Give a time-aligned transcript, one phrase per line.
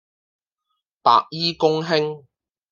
[1.03, 2.25] 白衣公卿